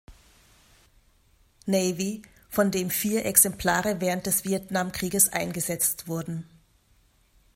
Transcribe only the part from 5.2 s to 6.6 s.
eingesetzt wurden.